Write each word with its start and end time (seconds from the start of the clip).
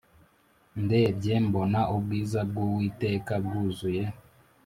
Ndebye 0.83 1.33
mbona 1.45 1.79
ubwiza 1.95 2.39
bw 2.49 2.55
uwiteka 2.67 3.33
bwuzuye 3.45 4.03